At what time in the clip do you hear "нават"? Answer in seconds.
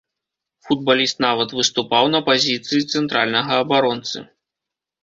1.25-1.53